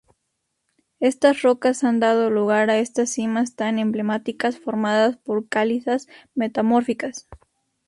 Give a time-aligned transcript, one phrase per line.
[0.99, 7.27] Estas rocas han dado lugar a estas cimas tan emblemáticas, formadas por calizas metamórficas.